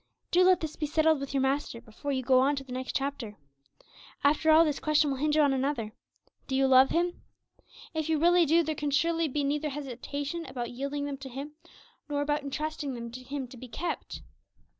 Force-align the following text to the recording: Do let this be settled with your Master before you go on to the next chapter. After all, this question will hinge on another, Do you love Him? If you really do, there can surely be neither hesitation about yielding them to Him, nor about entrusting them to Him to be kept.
Do 0.31 0.43
let 0.43 0.61
this 0.61 0.75
be 0.75 0.87
settled 0.87 1.19
with 1.19 1.31
your 1.31 1.41
Master 1.41 1.79
before 1.79 2.11
you 2.11 2.23
go 2.23 2.39
on 2.39 2.55
to 2.55 2.63
the 2.63 2.71
next 2.71 2.95
chapter. 2.95 3.37
After 4.23 4.49
all, 4.49 4.65
this 4.65 4.79
question 4.79 5.11
will 5.11 5.19
hinge 5.19 5.37
on 5.37 5.53
another, 5.53 5.93
Do 6.47 6.55
you 6.55 6.65
love 6.65 6.89
Him? 6.89 7.21
If 7.93 8.09
you 8.09 8.17
really 8.17 8.47
do, 8.47 8.63
there 8.63 8.73
can 8.73 8.89
surely 8.89 9.27
be 9.27 9.43
neither 9.43 9.69
hesitation 9.69 10.43
about 10.47 10.71
yielding 10.71 11.05
them 11.05 11.17
to 11.17 11.29
Him, 11.29 11.51
nor 12.09 12.23
about 12.23 12.41
entrusting 12.41 12.95
them 12.95 13.11
to 13.11 13.21
Him 13.21 13.47
to 13.49 13.57
be 13.57 13.67
kept. 13.67 14.23